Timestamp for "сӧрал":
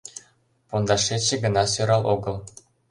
1.73-2.03